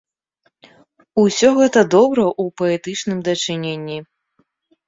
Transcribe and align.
Усё 1.25 1.51
гэта 1.59 1.79
добра 1.97 2.23
ў 2.31 2.45
паэтычным 2.63 3.17
дачыненні. 3.29 3.97